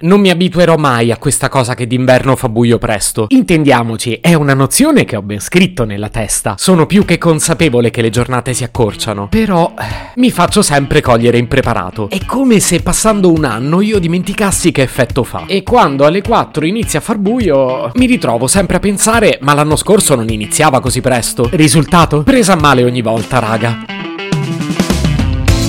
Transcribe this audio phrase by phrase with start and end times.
[0.00, 3.24] Non mi abituerò mai a questa cosa che d'inverno fa buio presto.
[3.30, 6.54] Intendiamoci, è una nozione che ho ben scritto nella testa.
[6.56, 9.26] Sono più che consapevole che le giornate si accorciano.
[9.26, 12.10] Però eh, mi faccio sempre cogliere impreparato.
[12.10, 15.46] È come se passando un anno io dimenticassi che effetto fa.
[15.48, 19.74] E quando alle 4 inizia a far buio, mi ritrovo sempre a pensare, ma l'anno
[19.74, 21.48] scorso non iniziava così presto.
[21.50, 22.22] Risultato?
[22.22, 23.84] Presa male ogni volta, raga.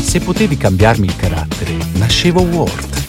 [0.02, 3.09] Se potevi cambiarmi il carattere, nascevo Ward.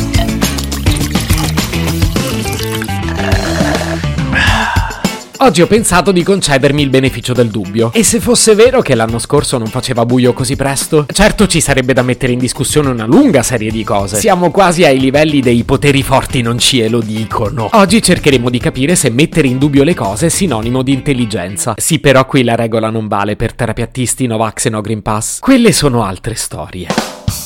[5.43, 7.91] Oggi ho pensato di concedermi il beneficio del dubbio.
[7.93, 11.07] E se fosse vero che l'anno scorso non faceva buio così presto?
[11.11, 14.17] Certo ci sarebbe da mettere in discussione una lunga serie di cose.
[14.17, 17.69] Siamo quasi ai livelli dei poteri forti non ci lo dicono.
[17.71, 21.73] Oggi cercheremo di capire se mettere in dubbio le cose è sinonimo di intelligenza.
[21.75, 25.39] Sì, però qui la regola non vale per terapiattisti Novax e No Green Pass.
[25.39, 26.85] Quelle sono altre storie.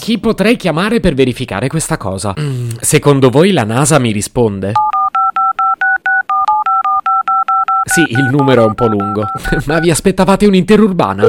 [0.01, 2.33] Chi potrei chiamare per verificare questa cosa?
[2.37, 4.73] Mm, secondo voi la NASA mi risponde?
[7.95, 9.25] Sì, il numero è un po' lungo.
[9.67, 11.23] Ma vi aspettavate un'interurbana?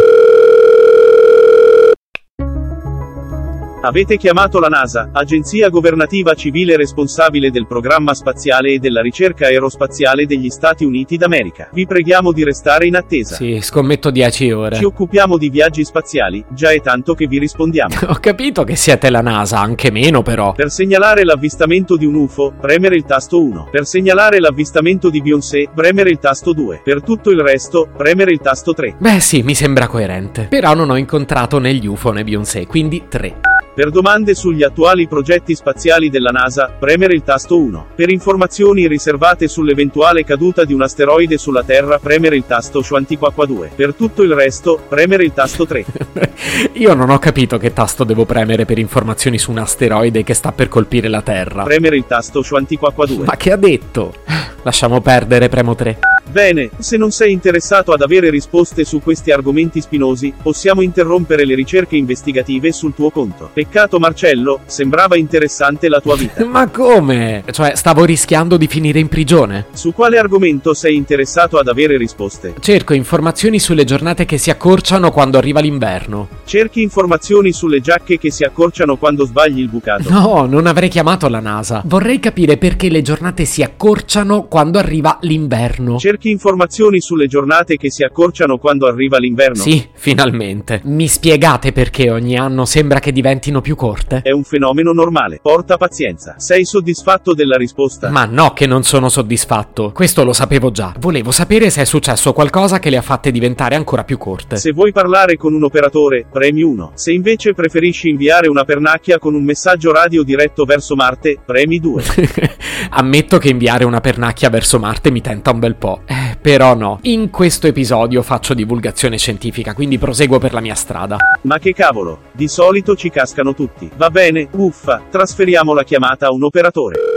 [3.82, 10.24] Avete chiamato la NASA, agenzia governativa civile responsabile del programma spaziale e della ricerca aerospaziale
[10.24, 11.68] degli Stati Uniti d'America.
[11.72, 13.36] Vi preghiamo di restare in attesa.
[13.36, 14.76] Sì, scommetto 10 ore.
[14.76, 17.94] Ci occupiamo di viaggi spaziali, già è tanto che vi rispondiamo.
[18.08, 20.52] Ho capito che siete la NASA, anche meno però.
[20.52, 23.68] Per segnalare l'avvistamento di un UFO, premere il tasto 1.
[23.70, 26.80] Per segnalare l'avvistamento di Beyoncé, premere il tasto 2.
[26.82, 28.96] Per tutto il resto, premere il tasto 3.
[28.98, 30.46] Beh sì, mi sembra coerente.
[30.48, 33.45] Però non ho incontrato né gli UFO né Beyoncé, quindi 3.
[33.76, 37.88] Per domande sugli attuali progetti spaziali della NASA, premere il tasto 1.
[37.94, 43.72] Per informazioni riservate sull'eventuale caduta di un asteroide sulla Terra, premere il tasto Shuantiquaqua 2.
[43.76, 45.84] Per tutto il resto, premere il tasto 3.
[46.72, 50.52] Io non ho capito che tasto devo premere per informazioni su un asteroide che sta
[50.52, 51.64] per colpire la Terra.
[51.64, 53.24] Premere il tasto Shuantiquaqua 2.
[53.26, 54.14] Ma che ha detto?
[54.62, 55.98] Lasciamo perdere, premo 3.
[56.36, 61.54] Bene, se non sei interessato ad avere risposte su questi argomenti spinosi, possiamo interrompere le
[61.54, 63.48] ricerche investigative sul tuo conto.
[63.50, 66.44] Peccato Marcello, sembrava interessante la tua vita.
[66.44, 67.42] Ma come?
[67.50, 69.68] Cioè, stavo rischiando di finire in prigione?
[69.72, 72.52] Su quale argomento sei interessato ad avere risposte?
[72.60, 76.28] Cerco informazioni sulle giornate che si accorciano quando arriva l'inverno.
[76.44, 80.10] Cerchi informazioni sulle giacche che si accorciano quando sbagli il bucato.
[80.10, 81.80] No, non avrei chiamato la NASA.
[81.86, 85.96] Vorrei capire perché le giornate si accorciano quando arriva l'inverno.
[85.96, 89.62] Cerchi informazioni sulle giornate che si accorciano quando arriva l'inverno?
[89.62, 90.80] Sì, finalmente.
[90.84, 94.20] Mi spiegate perché ogni anno sembra che diventino più corte?
[94.22, 95.38] È un fenomeno normale.
[95.42, 96.34] Porta pazienza.
[96.38, 98.10] Sei soddisfatto della risposta?
[98.10, 99.92] Ma no che non sono soddisfatto.
[99.92, 100.94] Questo lo sapevo già.
[100.98, 104.56] Volevo sapere se è successo qualcosa che le ha fatte diventare ancora più corte.
[104.56, 106.92] Se vuoi parlare con un operatore, premi 1.
[106.94, 112.04] Se invece preferisci inviare una pernacchia con un messaggio radio diretto verso Marte, premi 2.
[112.90, 116.02] Ammetto che inviare una pernacchia verso Marte mi tenta un bel po'.
[116.06, 116.14] Eh,
[116.46, 117.00] però no.
[117.02, 121.16] In questo episodio faccio divulgazione scientifica, quindi proseguo per la mia strada.
[121.42, 123.90] Ma che cavolo, di solito ci cascano tutti.
[123.96, 127.15] Va bene, uffa, trasferiamo la chiamata a un operatore.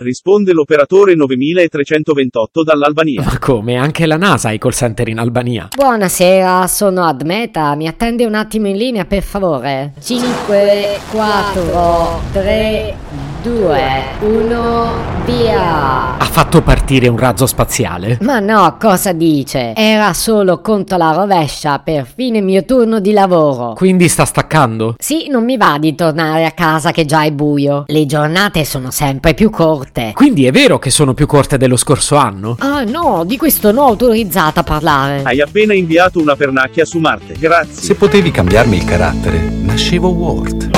[0.00, 3.20] Risponde l'operatore 9328 dall'Albania.
[3.20, 3.74] Ma come?
[3.74, 5.66] Anche la NASA ha i call center in Albania.
[5.74, 7.74] Buonasera, sono Admeta.
[7.74, 9.94] Mi attende un attimo in linea, per favore.
[10.00, 12.94] 5, 4, 3,
[13.42, 13.80] 2,
[14.20, 14.90] 1,
[15.24, 16.16] via.
[16.16, 18.18] Ha fatto partire un razzo spaziale?
[18.20, 19.72] Ma no, cosa dice?
[19.74, 23.72] Era solo conto alla rovescia per fine mio turno di lavoro.
[23.72, 24.94] Quindi sta staccando?
[24.98, 27.82] Sì, non mi va di tornare a casa che già è buio.
[27.88, 29.86] Le giornate sono sempre più corte.
[30.14, 32.56] Quindi è vero che sono più corte dello scorso anno?
[32.58, 35.22] Ah no, di questo non ho autorizzata a parlare.
[35.24, 37.34] Hai appena inviato una pernacchia su Marte.
[37.38, 37.82] Grazie.
[37.82, 40.70] Se potevi cambiarmi il carattere, nascevo Ward.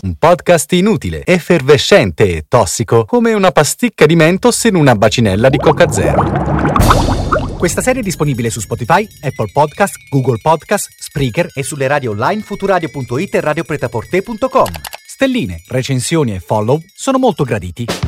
[0.00, 5.58] Un podcast inutile, effervescente e tossico, come una pasticca di mentos in una bacinella di
[5.58, 6.76] Coca Zero.
[7.58, 12.42] Questa serie è disponibile su Spotify, Apple Podcast, Google Podcast, Spreaker e sulle radio online
[12.42, 14.66] futuradio.it e radiopretaporte.com.
[15.04, 18.07] Stelline, recensioni e follow sono molto graditi.